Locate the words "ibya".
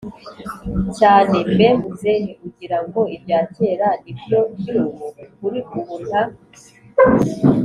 3.15-3.39